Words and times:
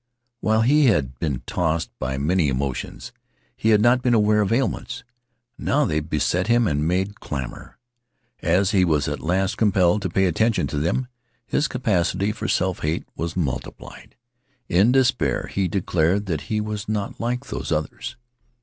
While 0.39 0.61
he 0.63 0.87
had 0.87 1.19
been 1.19 1.43
tossed 1.45 1.91
by 1.99 2.17
many 2.17 2.47
emotions, 2.49 3.11
he 3.55 3.69
had 3.69 3.81
not 3.81 4.01
been 4.01 4.15
aware 4.15 4.41
of 4.41 4.51
ailments. 4.51 5.03
Now 5.59 5.85
they 5.85 5.99
beset 5.99 6.47
him 6.47 6.67
and 6.67 6.87
made 6.87 7.19
clamor. 7.19 7.77
As 8.41 8.71
he 8.71 8.83
was 8.83 9.07
at 9.07 9.19
last 9.19 9.57
compelled 9.59 10.01
to 10.01 10.09
pay 10.09 10.25
attention 10.25 10.65
to 10.65 10.79
them, 10.79 11.05
his 11.45 11.67
capacity 11.67 12.31
for 12.31 12.47
self 12.47 12.79
hate 12.79 13.05
was 13.15 13.35
multiplied. 13.37 14.15
In 14.67 14.91
despair, 14.91 15.47
he 15.53 15.67
declared 15.67 16.25
that 16.25 16.49
he 16.49 16.59
was 16.59 16.89
not 16.89 17.19
like 17.19 17.45
those 17.45 17.71
others. 17.71 18.15